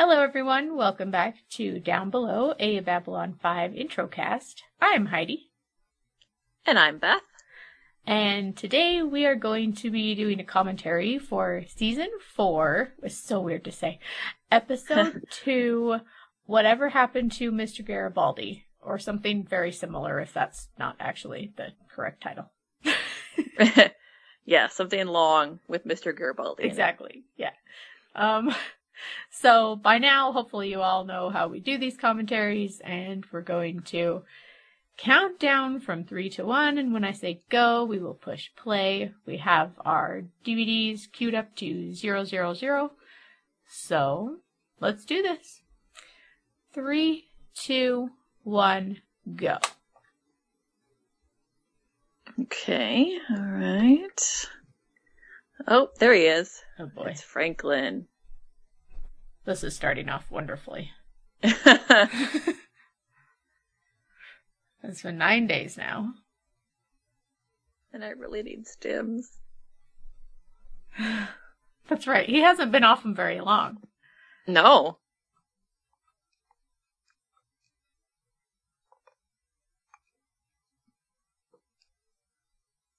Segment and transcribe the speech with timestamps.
[0.00, 0.76] Hello, everyone.
[0.76, 4.62] Welcome back to Down Below, a Babylon 5 intro cast.
[4.80, 5.50] I'm Heidi,
[6.64, 7.22] And I'm Beth.
[8.06, 12.92] and today we are going to be doing a commentary for season 4.
[13.02, 13.98] It's so weird to say.
[14.52, 15.96] Episode 2
[16.46, 17.84] Whatever Happened to Mr.
[17.84, 22.52] Garibaldi, or something very similar if that's not actually the correct title.
[24.46, 26.16] yeah, something long with Mr.
[26.16, 26.62] Garibaldi.
[26.62, 27.24] Exactly.
[27.36, 27.50] Yeah.
[28.14, 28.54] Um,
[29.30, 33.80] so by now, hopefully you all know how we do these commentaries, and we're going
[33.82, 34.22] to
[34.96, 36.78] count down from three to one.
[36.78, 39.12] And when I say go, we will push play.
[39.26, 42.92] We have our DVDs queued up to zero zero zero.
[43.68, 44.38] So
[44.80, 45.62] let's do this.
[46.72, 47.24] Three,
[47.54, 48.10] two,
[48.42, 49.02] one,
[49.36, 49.58] go.
[52.40, 54.46] Okay, alright.
[55.66, 56.62] Oh, there he is.
[56.78, 58.06] Oh boy, It's Franklin.
[59.48, 60.92] This is starting off wonderfully.
[64.80, 66.14] It's been nine days now.
[67.92, 69.24] And I really need stims.
[71.88, 72.28] That's right.
[72.28, 73.78] He hasn't been off him very long.
[74.46, 74.98] No.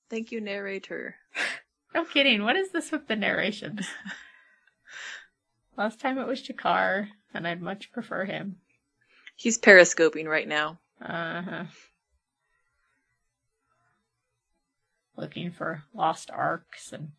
[0.09, 1.15] Thank you, narrator.
[1.95, 2.43] No kidding.
[2.43, 3.87] What is this with the narrations?
[5.77, 8.57] Last time it was G'Kar, and I'd much prefer him.
[9.35, 10.79] He's periscoping right now.
[11.01, 11.63] Uh huh.
[15.15, 17.11] Looking for lost arcs and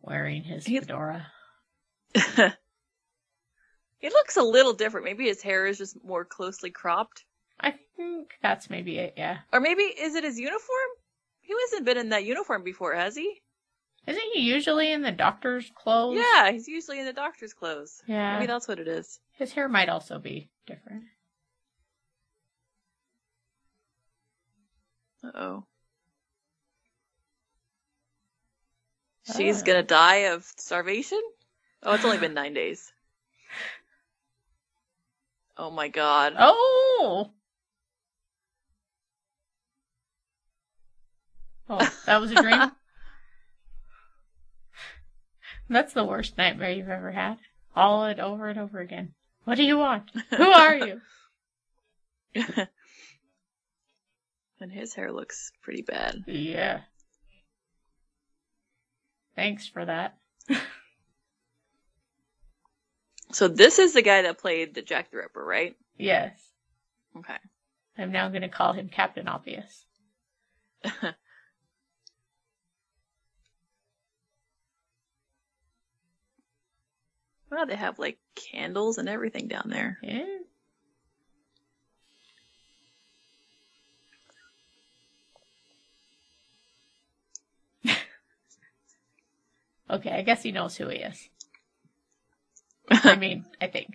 [0.00, 1.26] wearing his He- fedora.
[2.14, 5.04] he looks a little different.
[5.04, 7.24] Maybe his hair is just more closely cropped.
[7.60, 9.38] I think that's maybe it, yeah.
[9.52, 10.88] Or maybe is it his uniform?
[11.40, 13.40] He hasn't been in that uniform before, has he?
[14.08, 16.16] Isn't he usually in the doctor's clothes?
[16.16, 18.02] Yeah, he's usually in the doctor's clothes.
[18.06, 18.32] Yeah.
[18.32, 19.20] Maybe that's what it is.
[19.32, 21.04] His hair might also be different.
[25.22, 25.64] Uh oh.
[29.36, 31.20] She's gonna die of starvation?
[31.82, 32.90] Oh, it's only been nine days.
[35.58, 36.34] Oh my god.
[36.38, 37.30] Oh!
[41.68, 42.72] Oh, that was a dream?
[45.68, 47.38] That's the worst nightmare you've ever had.
[47.76, 49.14] All it over and over again.
[49.44, 50.10] What do you want?
[50.36, 51.00] Who are you?
[54.60, 56.24] and his hair looks pretty bad.
[56.26, 56.80] Yeah.
[59.36, 60.16] Thanks for that.
[63.32, 65.76] So this is the guy that played the Jack the Ripper, right?
[65.98, 66.32] Yes.
[67.16, 67.36] Okay.
[67.96, 69.84] I'm now going to call him Captain Obvious.
[77.50, 79.98] Wow, they have like candles and everything down there.
[80.02, 80.24] Yeah.
[89.90, 91.28] okay, I guess he knows who he is.
[92.90, 93.94] I mean, I think.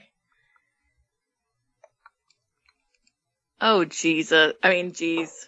[3.61, 4.53] oh Jesus.
[4.63, 5.47] I mean, jeez.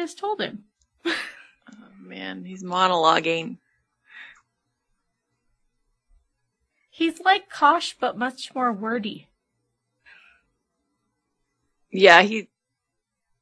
[0.00, 0.64] Just told him.
[1.06, 1.12] Oh
[2.00, 3.58] man, he's monologuing.
[6.90, 9.28] He's like Kosh, but much more wordy.
[11.90, 12.48] Yeah, he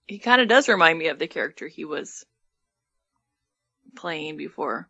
[0.06, 2.24] he kind of does remind me of the character he was
[3.96, 4.88] playing before.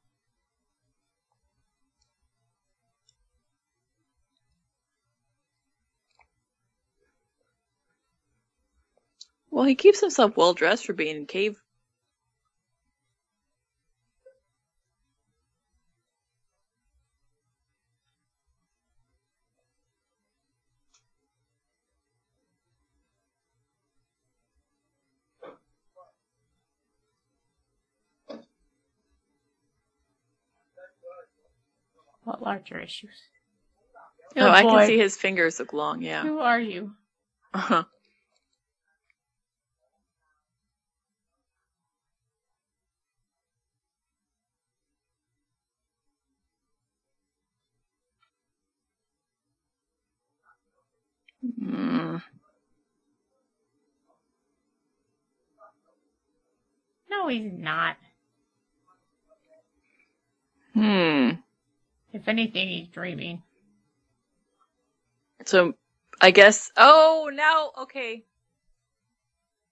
[9.59, 11.61] Well, he keeps himself well dressed for being in cave.
[32.23, 33.11] What larger issues?
[34.37, 34.71] Oh, I boy.
[34.71, 36.00] can see his fingers look long.
[36.00, 36.23] Yeah.
[36.23, 36.93] Who are you?
[37.53, 37.82] Uh-huh.
[57.29, 57.97] No, he's not.
[60.73, 61.31] Hmm.
[62.15, 63.43] If anything, he's dreaming.
[65.45, 65.75] So
[66.23, 66.71] I guess.
[66.79, 68.25] Oh, now okay.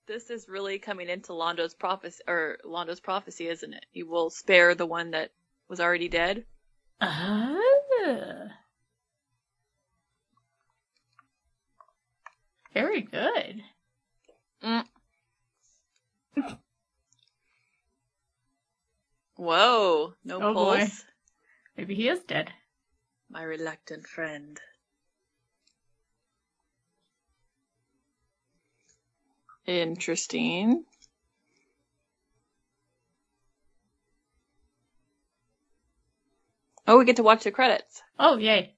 [0.07, 3.87] This is really coming into Londo's prophecy, or Londo's prophecy, isn't it?
[3.91, 5.31] He will spare the one that
[5.69, 6.45] was already dead.
[7.01, 7.57] Ah.
[12.75, 13.63] Very good.
[14.63, 14.85] Mm.
[19.37, 20.15] Whoa!
[20.25, 20.87] No Oh, boy.
[21.77, 22.51] Maybe he is dead.
[23.29, 24.59] My reluctant friend.
[29.67, 30.85] Interesting.
[36.87, 38.01] Oh, we get to watch the credits.
[38.19, 38.75] Oh, yay.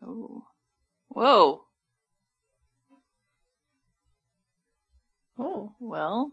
[0.00, 0.44] Oh.
[1.08, 1.64] Whoa.
[5.38, 6.32] Oh, Well.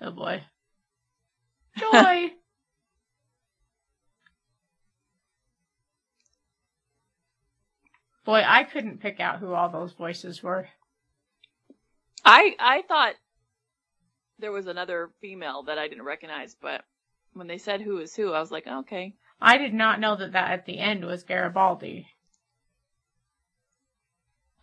[0.00, 0.42] Oh boy.
[1.78, 2.32] Joy!
[8.24, 10.68] boy, I couldn't pick out who all those voices were.
[12.24, 13.14] I I thought
[14.38, 16.84] there was another female that I didn't recognize, but
[17.32, 19.14] when they said who was who, I was like, okay.
[19.40, 22.06] I did not know that that at the end was Garibaldi.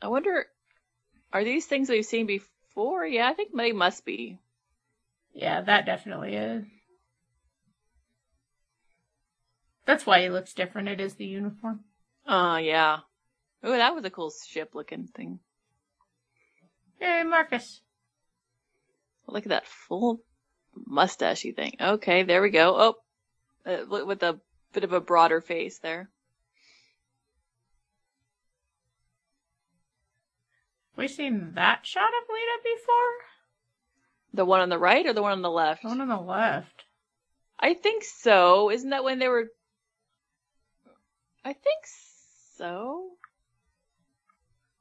[0.01, 0.45] I wonder,
[1.33, 3.05] are these things we've seen before?
[3.05, 4.39] Yeah, I think they must be.
[5.37, 6.65] Yeah, that definitely is.
[9.85, 10.89] That's why he looks different.
[10.89, 11.81] It is the uniform.
[12.25, 12.97] Uh, yeah.
[13.63, 15.39] Oh, that was a cool ship looking thing.
[16.99, 17.81] Hey, Marcus.
[19.27, 20.21] Look at that full
[20.89, 21.75] mustachy thing.
[21.79, 22.95] Okay, there we go.
[23.67, 24.39] Oh, uh, with a
[24.73, 26.09] bit of a broader face there.
[30.95, 33.36] We seen that shot of Lyta before?
[34.37, 35.81] The one on the right or the one on the left?
[35.81, 36.85] The one on the left.
[37.59, 38.69] I think so.
[38.69, 39.47] Isn't that when they were?
[41.43, 41.79] I think
[42.55, 43.09] so.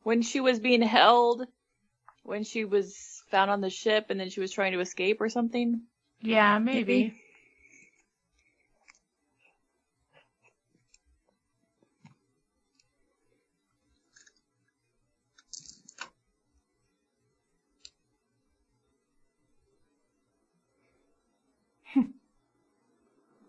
[0.02, 1.46] When she was being held,
[2.22, 5.30] when she was found on the ship, and then she was trying to escape or
[5.30, 5.80] something.
[6.20, 6.92] Yeah, maybe.
[6.92, 7.22] Maybe.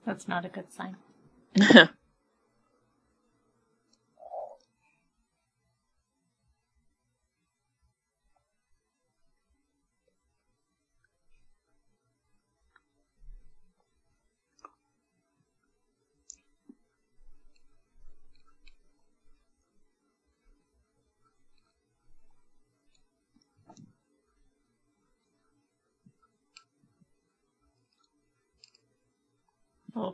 [0.08, 0.98] That's not a good sign.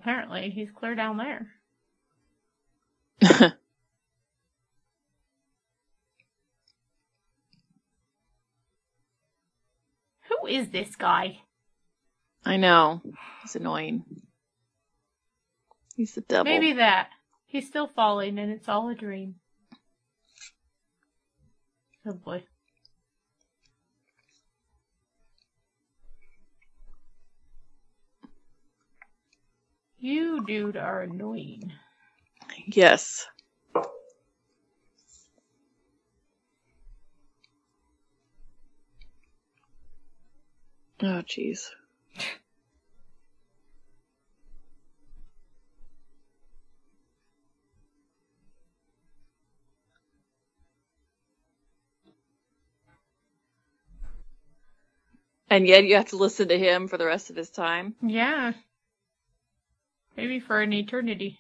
[0.03, 1.47] apparently he's clear down there.
[10.29, 11.39] Who is this guy?
[12.45, 13.01] I know.
[13.41, 14.03] He's annoying.
[15.95, 16.51] He's the devil.
[16.51, 17.07] Maybe that.
[17.45, 19.35] He's still falling and it's all a dream.
[22.06, 22.44] Oh boy.
[30.04, 31.72] You dude are annoying.
[32.68, 33.26] Yes.
[41.02, 41.69] Oh, jeez.
[55.50, 57.95] And yet you have to listen to him for the rest of his time.
[58.02, 58.52] Yeah.
[60.15, 61.39] Maybe for an eternity.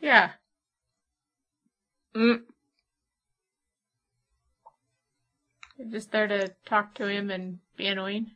[0.00, 0.32] Yeah.
[2.14, 2.42] Mm.
[5.78, 8.32] You're just there to talk to him and be annoying.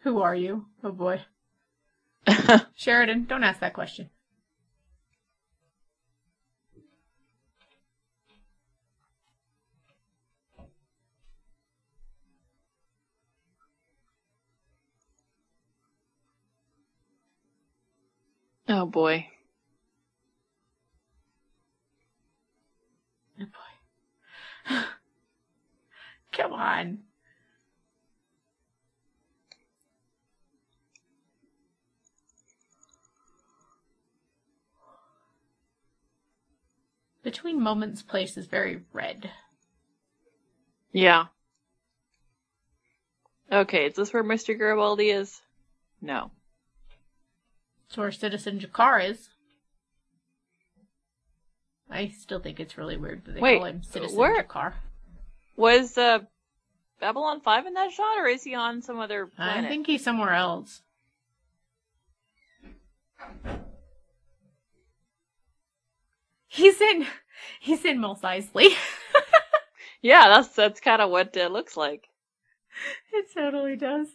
[0.00, 0.66] Who are you?
[0.84, 1.22] Oh boy.
[2.76, 4.10] Sheridan, don't ask that question.
[18.68, 19.26] Oh boy.
[23.40, 23.46] Oh
[24.68, 24.74] boy.
[26.32, 26.98] Come on.
[37.22, 39.30] Between moments, place is very red.
[40.92, 41.26] Yeah.
[43.50, 44.56] Okay, is this where Mr.
[44.56, 45.40] Garibaldi is?
[46.02, 46.30] No.
[47.88, 49.30] It's where Citizen G'Kar is.
[51.90, 54.74] I still think it's really weird that they Wait, call him Citizen where- G'Kar.
[55.56, 56.20] Was uh,
[57.00, 59.64] Babylon 5 in that shot, or is he on some other planet?
[59.64, 60.82] I think he's somewhere else.
[66.46, 67.06] He's in
[67.60, 68.70] he's in Mos Eisley.
[70.00, 72.06] Yeah, that's that's kind of what it looks like.
[73.12, 74.06] it totally does.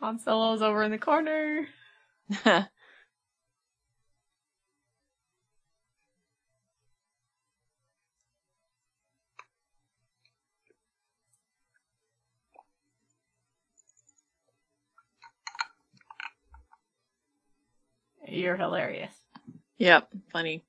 [0.00, 1.66] Han Solo's over in the corner.
[18.28, 19.12] You're hilarious.
[19.76, 20.64] yep, funny.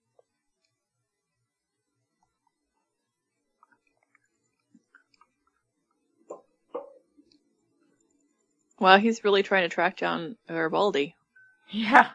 [8.81, 11.15] Wow, he's really trying to track down Garibaldi.
[11.69, 12.11] Yeah.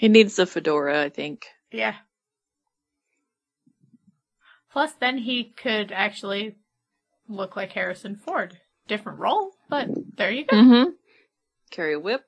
[0.00, 1.44] He needs the fedora, I think.
[1.70, 1.94] Yeah.
[4.72, 6.56] Plus, then he could actually
[7.28, 8.58] look like Harrison Ford.
[8.88, 10.56] Different role, but there you go.
[10.56, 10.90] Mm-hmm.
[11.70, 12.22] Carry a whip.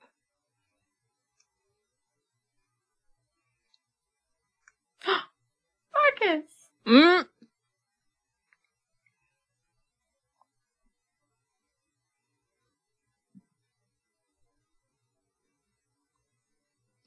[5.07, 6.45] Marcus!
[6.87, 7.25] Mm.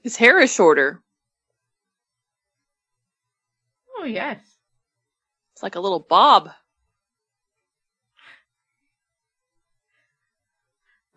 [0.06, 1.02] His hair is shorter.
[3.98, 4.38] Oh, yes.
[5.52, 6.52] It's like a little bob.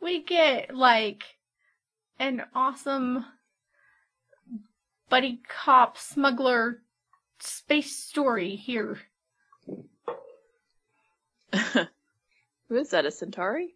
[0.01, 1.23] We get, like,
[2.19, 3.27] an awesome
[5.11, 6.81] buddy cop smuggler
[7.41, 9.01] space story here.
[11.53, 13.05] Who is that?
[13.05, 13.75] A Centauri?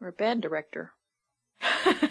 [0.00, 0.92] Or a band director?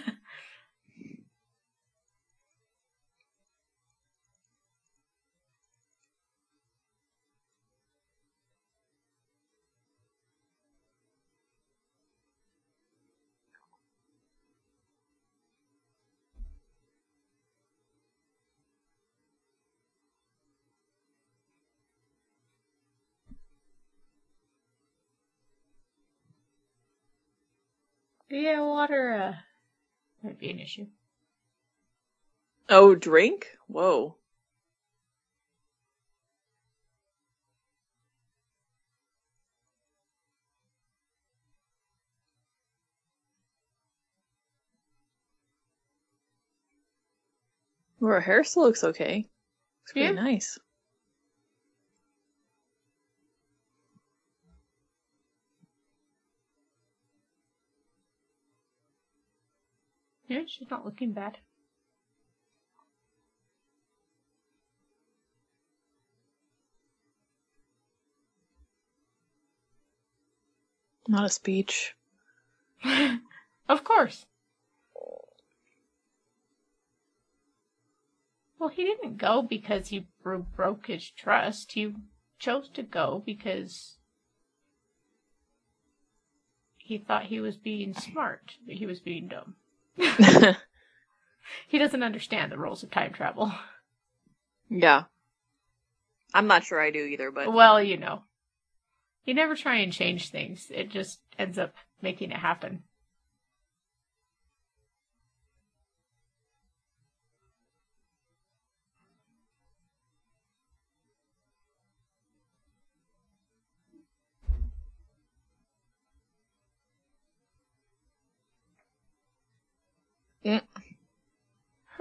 [28.30, 29.36] yeah, water, uh,
[30.24, 30.88] might be an issue.
[32.70, 33.58] Oh, drink?
[33.68, 34.16] Whoa.
[48.02, 49.30] Well, her hair still looks okay.
[49.84, 50.22] It's pretty Yeah.
[50.22, 50.58] nice.
[60.30, 61.40] Yeah, she's not looking bad.
[71.08, 71.96] Not a speech.
[73.70, 74.28] of course.
[78.60, 81.72] Well, he didn't go because he bro- broke his trust.
[81.72, 81.96] He
[82.38, 83.98] chose to go because
[86.78, 89.56] he thought he was being smart, but he was being dumb.
[91.68, 93.52] He doesn't understand the rules of time travel.
[94.70, 95.04] yeah.
[96.34, 98.24] I'm not sure I do either, but Well, you know.
[99.26, 100.72] You never try and change things.
[100.74, 102.84] It just ends up making it happen.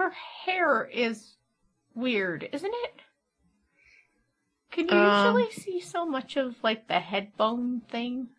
[0.09, 0.15] Her
[0.51, 1.35] hair is
[1.93, 2.93] weird, isn't it?
[4.71, 8.29] Can you Um, usually see so much of like the head bone thing?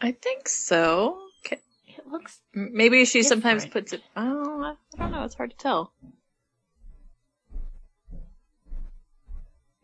[0.00, 1.18] I think so.
[1.50, 4.02] It looks Maybe she sometimes puts it.
[4.16, 5.24] Oh, I don't know.
[5.24, 5.92] It's hard to tell.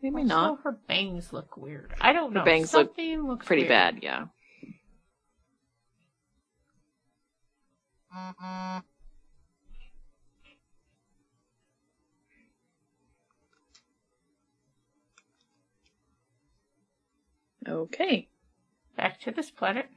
[0.01, 0.61] Maybe also, not.
[0.63, 1.93] her bangs look weird.
[1.99, 2.45] I don't Her know.
[2.45, 3.69] bangs look Something looks Pretty weird.
[3.69, 4.27] bad, yeah.
[17.67, 18.27] Okay.
[18.95, 19.87] Back to this planet.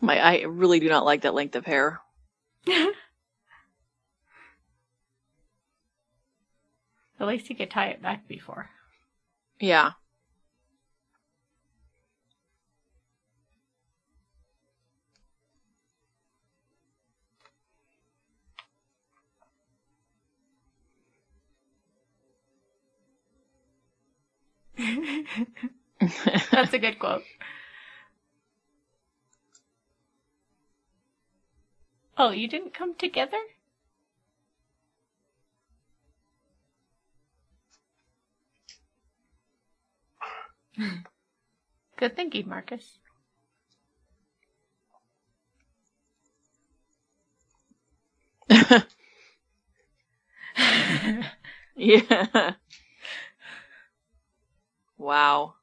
[0.00, 2.00] My, I really do not like that length of hair.
[7.20, 8.70] At least he could tie it back before.
[9.58, 9.92] Yeah.
[24.78, 27.24] That's a good quote.
[32.18, 33.38] Oh, you didn't come together?
[41.96, 42.98] Good thinking, Marcus.
[51.76, 52.54] yeah.
[54.98, 55.54] Wow.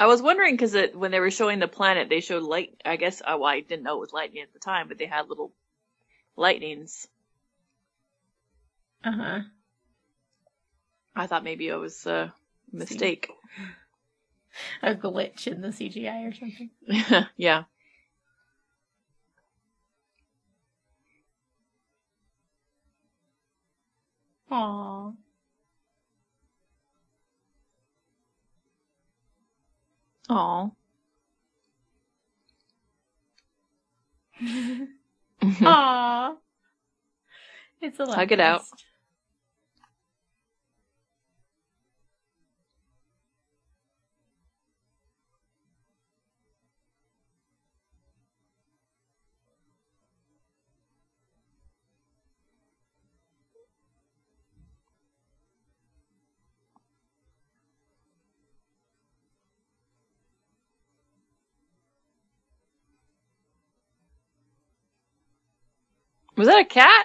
[0.00, 2.80] I was wondering because when they were showing the planet, they showed light.
[2.86, 5.06] I guess oh, well, I didn't know it was lightning at the time, but they
[5.06, 5.52] had little
[6.36, 7.06] lightnings.
[9.04, 9.40] Uh huh.
[11.14, 12.32] I thought maybe it was a
[12.72, 13.30] mistake.
[14.82, 16.70] A glitch in the CGI or something.
[17.36, 17.64] yeah.
[24.50, 25.14] Aww.
[30.28, 30.70] Aw.
[35.42, 36.36] Aww.
[37.82, 38.62] It's a Hug it out.
[66.40, 67.04] Was that a cat?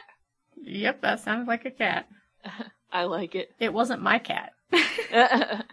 [0.63, 2.07] Yep, that sounds like a cat.
[2.93, 3.51] I like it.
[3.59, 4.53] It wasn't my cat.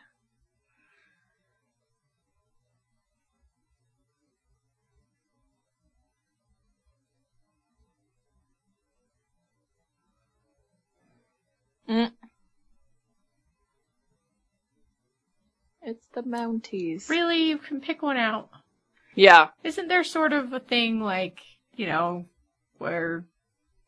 [11.88, 12.12] Mm.
[15.82, 17.08] It's the Mounties.
[17.08, 18.48] really, you can pick one out.
[19.14, 19.48] Yeah.
[19.62, 21.40] Isn't there sort of a thing like,
[21.76, 22.24] you know,
[22.78, 23.26] where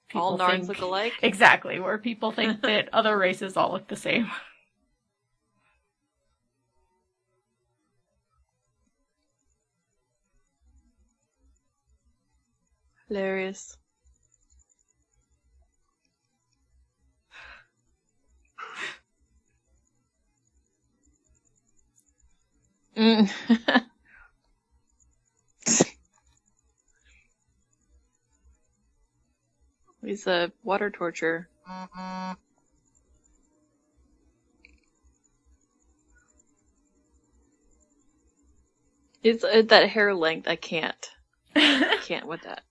[0.09, 0.69] people All Narns think...
[0.69, 1.15] look alike.
[1.23, 4.31] Exactly, where people think that other races all look the same.
[13.09, 13.77] Hilarious.
[22.97, 23.85] Mm.
[30.05, 31.49] He's a water torture.
[39.23, 40.47] It's uh, that hair length.
[40.47, 41.11] I can't.
[41.57, 42.63] I can't with that.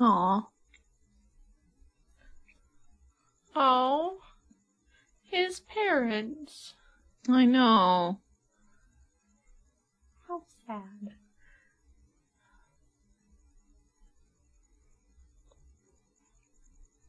[0.00, 0.48] Aw.
[3.54, 4.18] oh,
[5.22, 6.74] his parents.
[7.28, 8.20] I know.
[10.26, 11.14] How sad.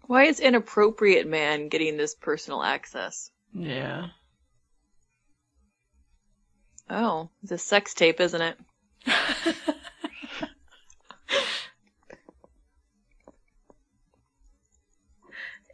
[0.07, 3.31] Why is inappropriate man getting this personal access?
[3.53, 4.09] Yeah.
[6.89, 8.57] Oh, it's a sex tape, isn't it?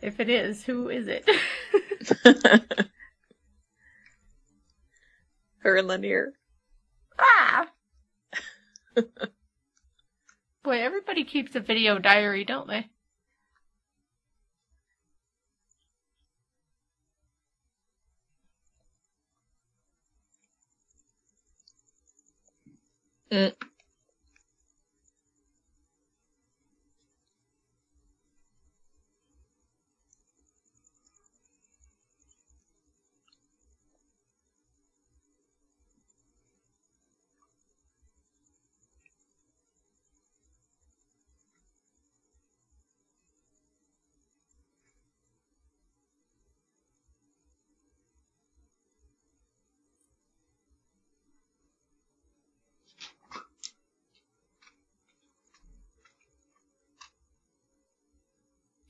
[0.02, 1.30] If it is, who is it?
[5.60, 6.32] Her and Lennier.
[7.20, 7.68] ah!
[10.64, 12.90] Boy, everybody keeps a video diary, don't they?
[23.32, 23.54] Mm.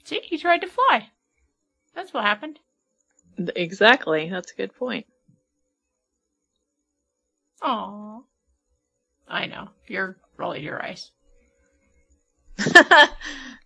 [0.04, 1.10] See, he tried to fly.
[1.94, 2.60] That's what happened.
[3.56, 4.30] Exactly.
[4.30, 5.06] That's a good point.
[7.62, 8.22] Aw.
[9.28, 9.70] I know.
[9.88, 11.12] You're rolling your eyes.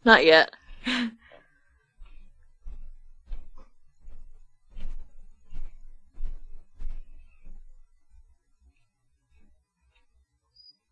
[0.06, 0.52] Not yet.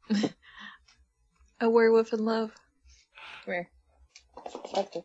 [1.61, 2.51] A werewolf in love.
[3.45, 3.69] Where?
[4.75, 5.03] Okay.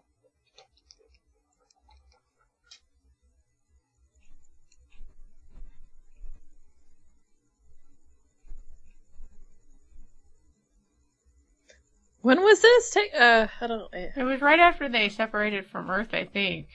[12.23, 12.91] When was this?
[12.91, 13.93] Take uh, I don't.
[13.95, 16.69] eh, It was right after they separated from Earth, I think.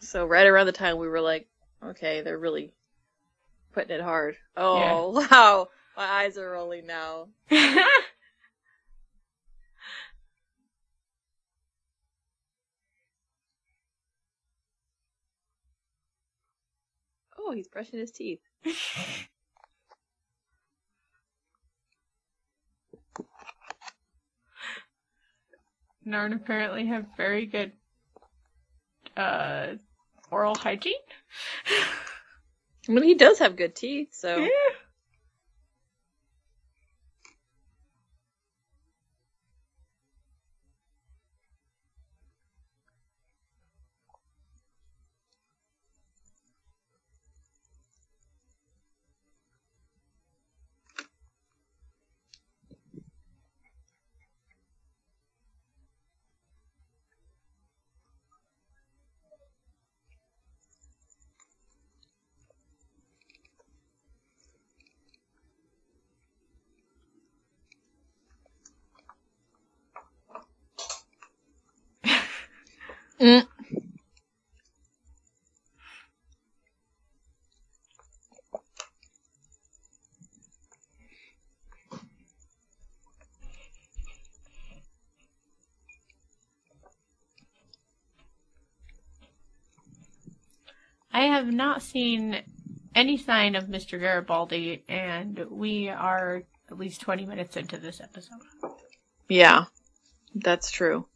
[0.00, 1.48] So right around the time we were like,
[1.82, 2.72] okay, they're really
[3.72, 4.36] putting it hard.
[4.56, 7.28] Oh wow, my eyes are rolling now.
[17.38, 18.40] Oh, he's brushing his teeth.
[26.06, 27.72] Narn apparently have very good
[29.16, 29.74] uh
[30.30, 30.94] oral hygiene.
[32.88, 34.48] I mean, he does have good teeth, so Yeah.
[91.26, 92.42] Have not seen
[92.94, 93.98] any sign of Mr.
[93.98, 98.40] Garibaldi, and we are at least 20 minutes into this episode.
[99.28, 99.64] yeah,
[100.34, 101.06] that's true.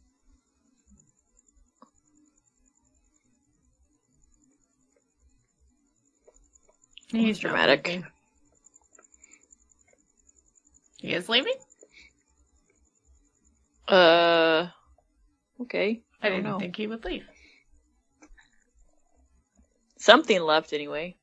[7.09, 8.03] He's dramatic.
[10.97, 11.55] He is leaving?
[13.87, 14.67] Uh,
[15.61, 16.01] okay.
[16.21, 16.59] I don't didn't know.
[16.59, 17.25] think he would leave.
[20.01, 21.15] Something left anyway.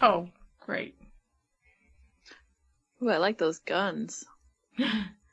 [0.00, 0.28] Oh,
[0.60, 0.94] great.
[3.02, 4.24] Ooh, I like those guns.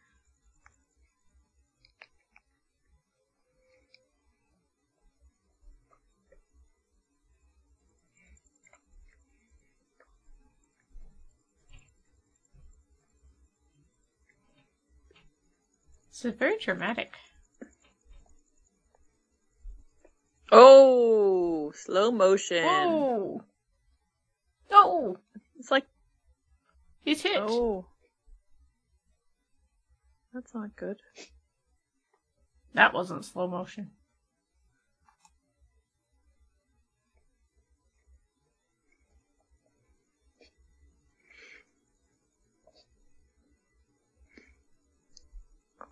[16.23, 17.15] Is very dramatic.
[20.51, 22.63] Oh, slow motion.
[22.63, 23.43] Whoa!
[24.69, 25.17] Oh!
[25.57, 25.87] It's like,
[27.03, 27.37] He's hit.
[27.37, 27.87] oh.
[30.31, 30.97] That's not good.
[32.75, 33.89] That wasn't slow motion.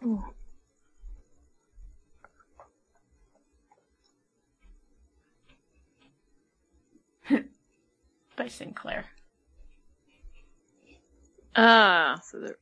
[8.36, 9.06] By Sinclair.
[11.56, 12.58] Ah, uh, so they're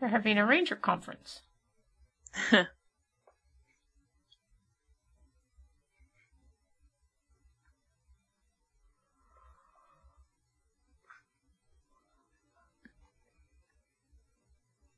[0.00, 1.42] they're having a ranger conference.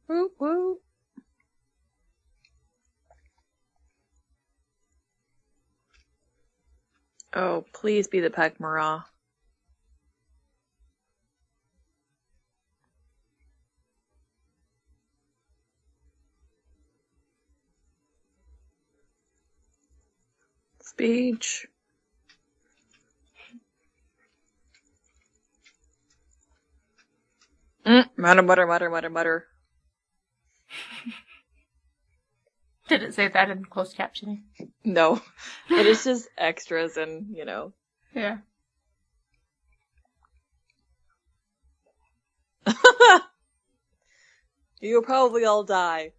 [0.09, 0.79] Woo woo.
[7.35, 9.05] Oh, please be the Pak'ma'ra.
[20.83, 21.67] Speech.
[27.87, 29.47] Mm, mutter, mutter, mutter, mutter, mutter.
[32.89, 34.43] Did it say that in closed captioning?
[34.83, 35.21] No,
[35.71, 37.73] it is just extras and, you know.
[38.15, 38.39] Yeah.
[44.81, 46.13] You'll probably all die.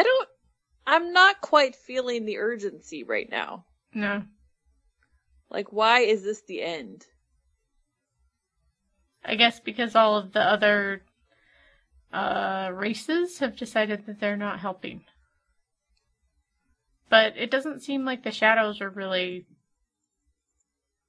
[0.00, 0.28] I don't,
[0.86, 3.66] I'm not quite feeling the urgency right now.
[3.92, 4.22] No.
[5.50, 7.04] Like, why is this the end?
[9.22, 11.02] I guess because all of the other
[12.12, 15.02] uh, races have decided that they're not helping.
[17.10, 19.44] But it doesn't seem like the shadows are really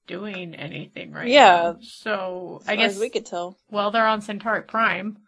[0.05, 1.73] doing anything right Yeah.
[1.75, 1.77] now.
[1.81, 3.57] So As I guess we could tell.
[3.69, 5.19] well they're on Centauri Prime,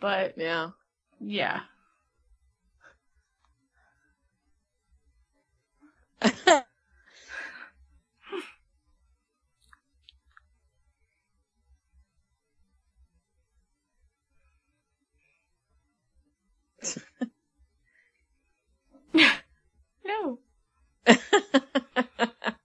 [0.00, 0.70] but Yeah.
[1.18, 1.62] yeah.
[20.04, 20.38] No.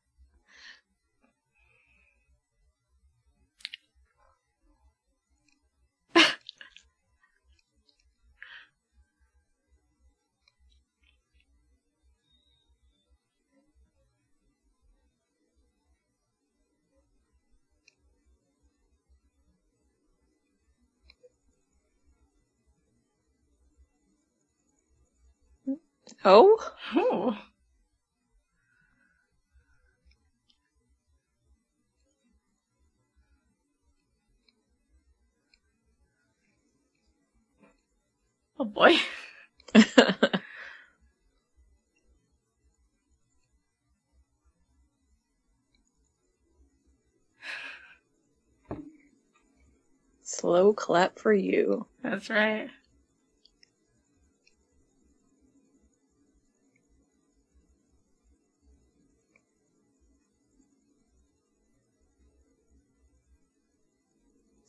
[26.25, 26.73] oh?
[26.95, 27.35] Ooh.
[38.59, 38.95] Oh boy.
[50.23, 51.85] Slow clap for you.
[52.03, 52.69] That's right.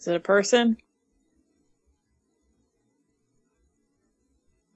[0.03, 0.77] Is it a person?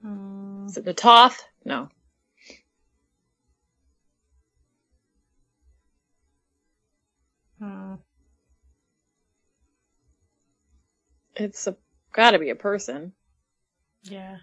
[0.03, 1.47] Mm, Is it the Toth?
[1.65, 1.89] No.
[7.61, 7.97] mm,
[11.37, 11.77] It's a,
[12.11, 13.13] gotta be a person.
[14.03, 14.37] yeah.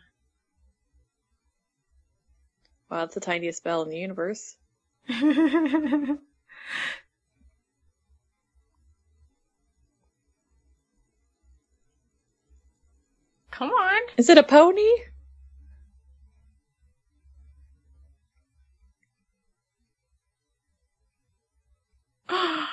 [2.90, 4.57] Wow, that's the tiniest bell in the universe.
[13.55, 14.01] Come on.
[14.17, 14.83] Is it a pony?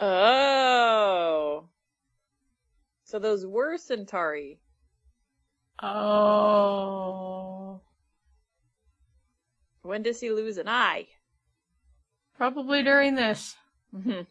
[0.00, 1.68] Oh.
[3.04, 4.58] So those were Centauri.
[5.82, 7.80] oh.
[9.82, 11.06] When does he lose an eye?
[12.36, 13.56] Probably during this.
[13.94, 14.26] Mhm.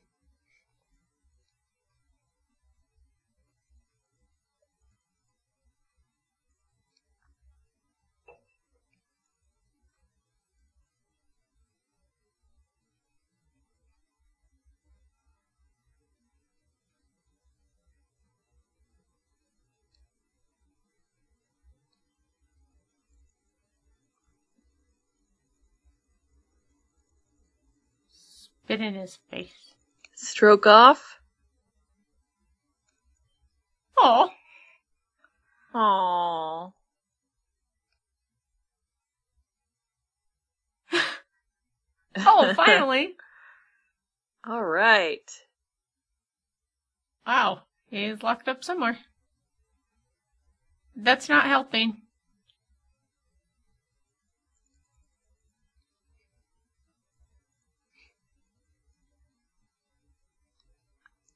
[28.71, 29.73] Spit in his face.
[30.15, 31.19] Stroke off.
[34.03, 34.29] Oh.
[35.75, 36.73] Aww.
[42.25, 43.15] Oh, finally.
[44.47, 45.29] All right.
[47.27, 47.63] wow.
[47.89, 48.97] he's locked up somewhere.
[50.95, 52.03] That's not helping.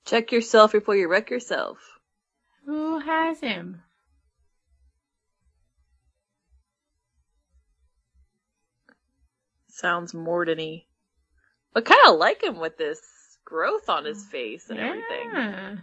[0.06, 1.80] Check yourself before you wreck yourself.
[2.66, 3.82] Who has him?
[9.70, 10.88] Sounds Mordany.
[11.76, 13.02] I kind of like him with this
[13.44, 15.82] growth on his mm, face and everything.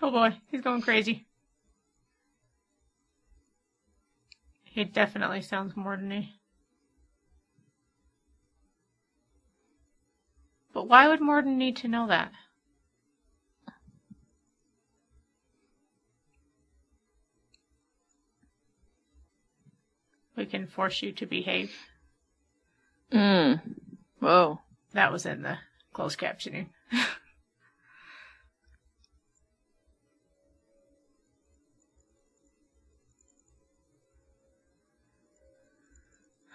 [0.00, 1.26] Oh boy, he's going crazy.
[4.64, 6.34] He definitely sounds Mordany.
[10.72, 12.30] But why would Morden need to know that?
[20.36, 21.72] We can force you to behave.
[23.10, 23.60] Mm.
[24.20, 24.60] Whoa.
[24.92, 25.58] That was in the
[25.92, 26.68] closed captioning.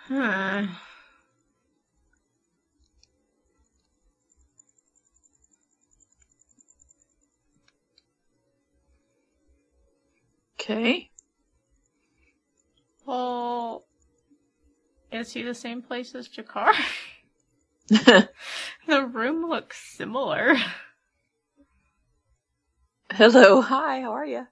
[0.08, 0.64] huh.
[10.60, 11.10] Okay.
[13.06, 13.86] Well,
[15.12, 16.74] is he the same place as G'Kar?
[17.90, 18.30] the
[18.88, 20.56] room looks similar.
[23.12, 24.48] Hello, hi, how are you?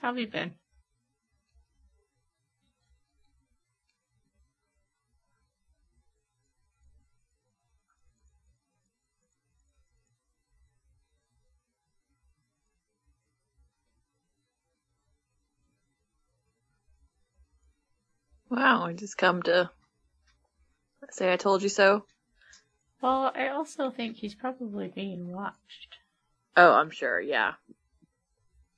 [0.00, 0.54] How have you been?
[18.50, 19.70] Wow, I just come to
[21.10, 22.04] say I told you so.
[23.00, 25.98] Well, I also think he's probably being watched.
[26.56, 27.54] Oh, I'm sure, yeah.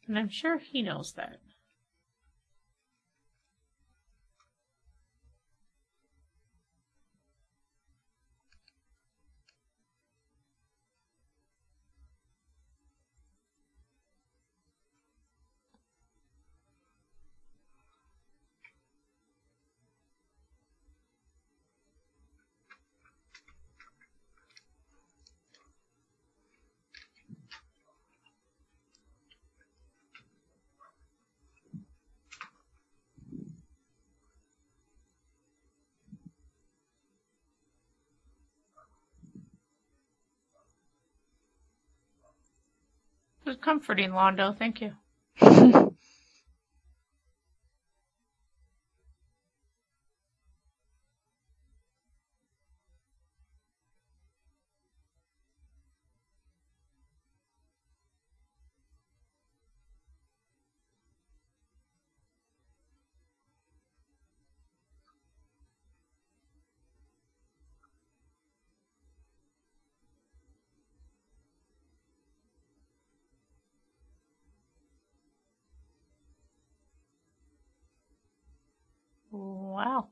[0.06, 1.40] And I'm sure he knows that.
[43.62, 44.56] Comforting, Londo.
[44.58, 44.92] Thank you.
[79.82, 80.08] Wow.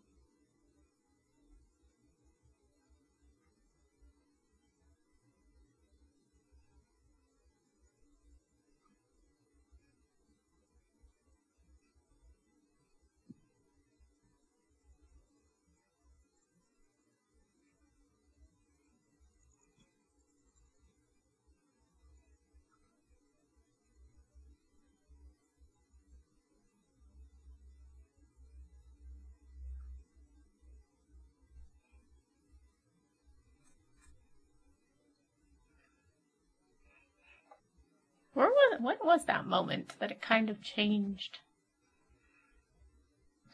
[38.40, 41.40] Where was when was that moment that it kind of changed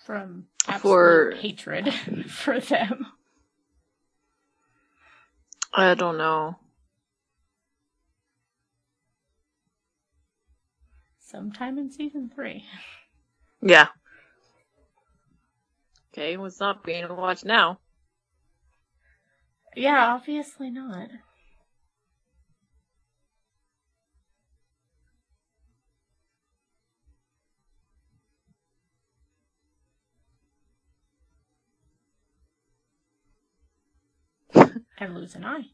[0.06, 1.92] from absolute For- hatred
[2.30, 3.06] for them?
[5.74, 6.54] I don't know.
[11.18, 12.64] Sometime in season three.
[13.60, 13.88] Yeah.
[16.14, 17.80] Okay, what's not being watched now?
[19.74, 21.08] Yeah, obviously not.
[35.00, 35.66] I lose an eye.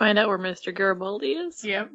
[0.00, 0.74] Find out where Mr.
[0.74, 1.62] Garibaldi is.
[1.62, 1.90] Yep.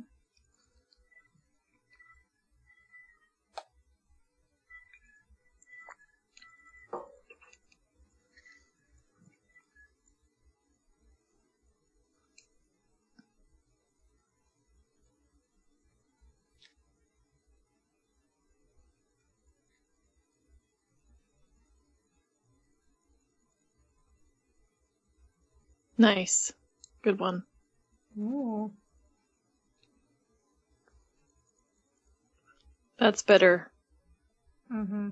[25.97, 26.53] Nice.
[27.01, 27.43] Good one.
[28.17, 28.73] Ooh.
[32.97, 33.71] That's better.
[34.71, 35.09] Mm-hmm.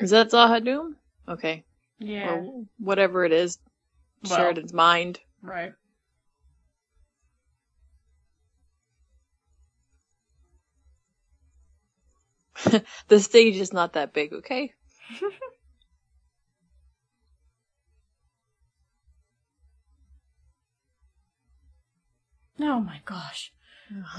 [0.00, 0.94] Is that Z'ha'dum?
[1.28, 1.64] Okay.
[1.98, 2.30] Yeah.
[2.30, 3.58] Or whatever it is.
[4.22, 5.20] Well- Sheridan's mind.
[5.42, 5.72] Right.
[13.08, 14.74] The stage is not that big, okay?
[22.60, 23.52] Oh my gosh.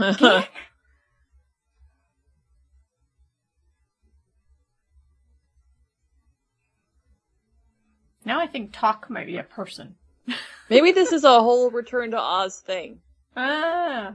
[8.30, 9.95] Now I think talk might be a person.
[10.69, 13.01] Maybe this is a whole Return to Oz thing.
[13.36, 14.13] Ah.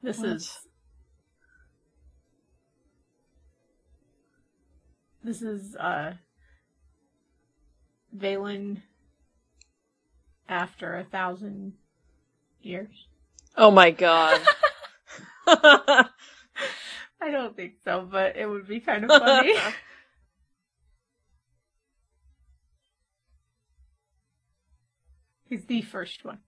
[0.01, 0.27] This What?
[0.27, 0.59] is
[5.23, 6.13] This is uh
[8.15, 8.81] Valen
[10.49, 11.73] after a thousand
[12.61, 13.07] years.
[13.55, 14.41] Oh my god.
[15.47, 16.09] I
[17.29, 19.53] don't think so, but it would be kind of funny.
[25.49, 26.39] He's the first one.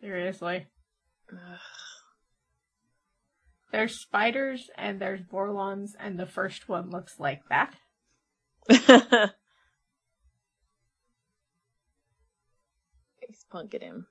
[0.00, 0.66] Seriously.
[3.72, 7.74] There's spiders and there's Vorlons, and the first one looks like that.
[8.68, 8.80] He's
[13.52, 14.06] punking him.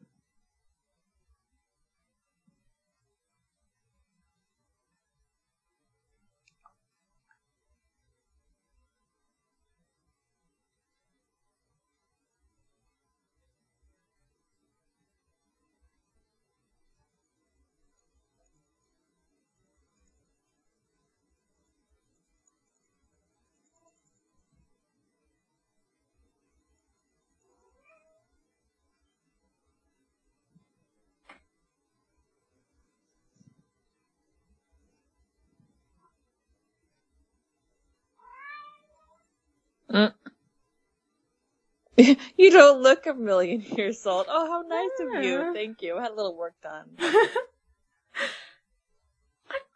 [42.37, 44.25] you don't look a million years old.
[44.29, 45.53] Oh, how nice of you.
[45.53, 45.97] Thank you.
[45.97, 46.85] I had a little work done.
[46.97, 47.17] what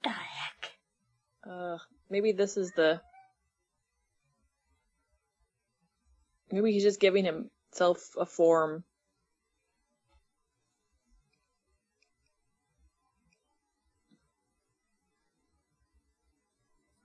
[0.04, 0.72] the heck?
[1.50, 1.78] Uh,
[2.10, 3.02] maybe this is the.
[6.52, 8.84] Maybe he's just giving himself a form.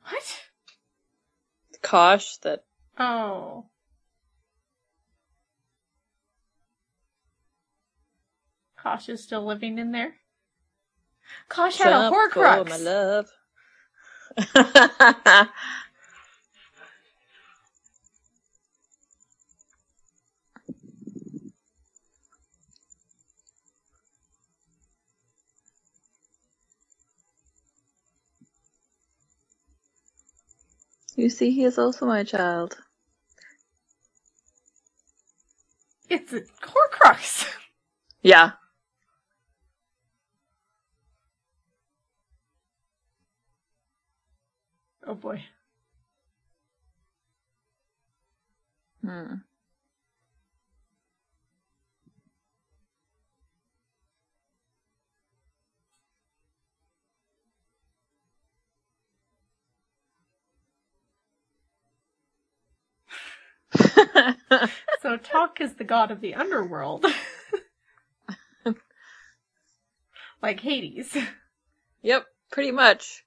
[0.02, 0.40] What?
[1.82, 2.64] Kosh that.
[2.98, 3.66] Oh.
[8.88, 10.14] Kosh is still living in there?
[11.50, 12.64] Kosh had a Jump for Horcrux.
[12.64, 13.30] my love.
[31.16, 32.78] you see, he is also my child.
[36.08, 37.46] It's a Horcrux.
[38.22, 38.52] Yeah.
[45.08, 45.42] Oh boy.
[49.02, 49.36] Hmm.
[65.00, 67.06] so Talk is the god of the underworld.
[70.42, 71.16] like Hades.
[72.02, 73.24] Yep, pretty much.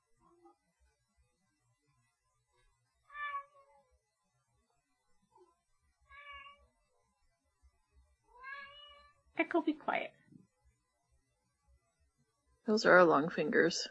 [9.42, 10.12] Echo, be quiet.
[12.68, 13.88] Those are our long fingers.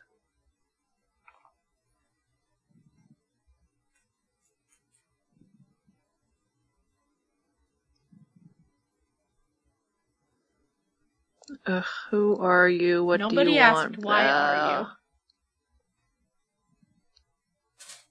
[11.67, 13.05] Ugh, who are you?
[13.05, 13.99] What Nobody do you asked, want?
[13.99, 14.87] why are you?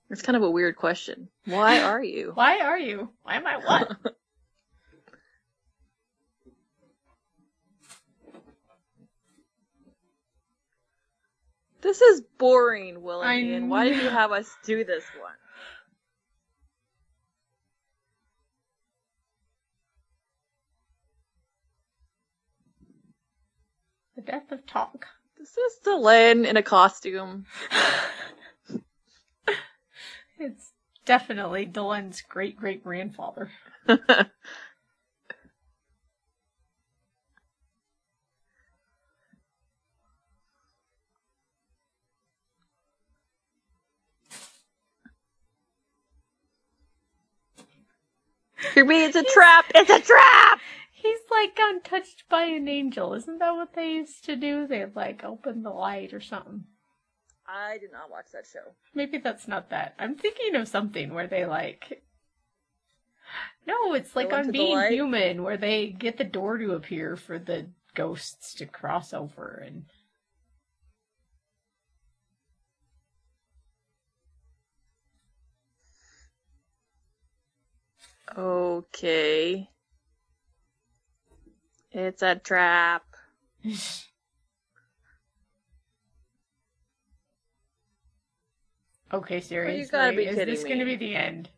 [0.09, 1.29] It's kind of a weird question.
[1.45, 2.31] Why are you?
[2.35, 3.09] Why are you?
[3.23, 3.97] Why am I what?
[11.81, 13.69] This is boring, Will I and Ian.
[13.69, 15.33] Why did you have us do this one?
[24.19, 25.05] the death of Talk.
[25.37, 27.45] This is Delenn in a costume.
[30.41, 30.71] It's
[31.05, 33.51] definitely Delenn's great great grandfather.
[48.73, 49.65] For me, it's a trap.
[49.73, 50.59] It's a trap.
[50.91, 53.13] He's like untouched by an angel.
[53.13, 54.67] Isn't that what they used to do?
[54.67, 56.65] They'd like open the light or something.
[57.47, 58.73] I did not watch that show.
[58.93, 59.95] Maybe that's not that.
[59.97, 62.03] I'm thinking of something where they like.
[63.65, 64.91] No, it's like on Being?
[64.91, 69.85] Human, where they get the door to appear for the ghosts to cross over, and
[78.37, 79.69] Okay.
[81.91, 83.03] It's a trap.
[89.13, 91.49] okay, seriously, oh, gotta be is kidding this going to be the end?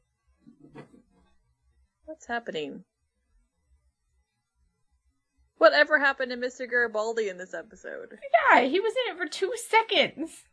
[2.06, 2.84] What's happening?
[5.58, 6.68] Whatever happened to Mr.
[6.68, 8.18] Garibaldi in this episode?
[8.50, 10.44] Yeah, he was in it for two seconds.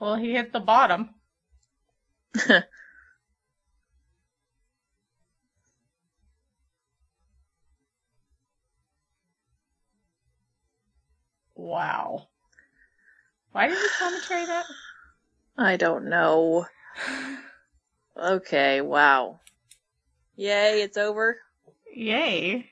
[0.00, 1.10] Well, he hit the bottom.
[11.54, 12.28] Wow.
[13.52, 14.64] Why did we commentary that?
[15.56, 16.66] I don't know.
[18.16, 19.40] Okay, wow.
[20.36, 21.38] Yay, it's over.
[21.94, 22.70] Yay.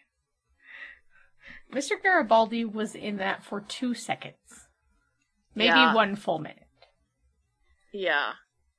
[1.72, 2.00] Mr.
[2.00, 4.68] Garibaldi was in that for two seconds.
[5.54, 5.94] Maybe Yeah.
[5.94, 6.65] one full minute.
[7.96, 8.32] Yeah,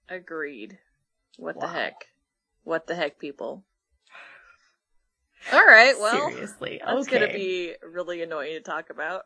[0.09, 0.77] agreed.
[1.37, 2.05] What the heck?
[2.63, 3.63] What the heck, people?
[5.51, 6.79] All right, well, Seriously.
[6.85, 7.19] that's okay.
[7.19, 9.23] gonna be really annoying to talk about.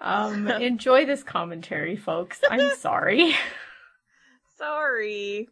[0.00, 2.40] Um, enjoy this commentary, folks.
[2.48, 3.34] I'm sorry.
[4.56, 5.48] Sorry.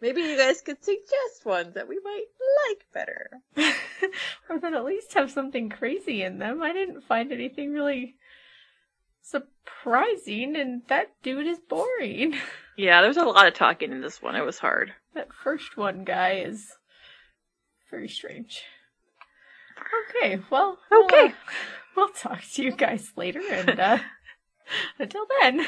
[0.00, 2.26] Maybe you guys could suggest ones that we might
[2.68, 3.30] like better.
[4.48, 6.62] or that at least have something crazy in them.
[6.62, 8.14] I didn't find anything really
[9.66, 12.34] surprising, and that dude is boring.
[12.78, 14.36] Yeah, there's a lot of talking in this one.
[14.36, 14.92] It was hard.
[15.14, 16.70] That first one guy is
[17.90, 18.60] very strange.
[20.20, 21.16] Okay, well, Okay.
[21.22, 21.32] We'll, uh,
[21.96, 23.96] we'll talk to you guys later, and uh,
[24.98, 25.66] until then,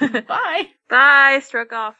[0.26, 0.68] bye.
[0.88, 1.96] Bye, stroke off.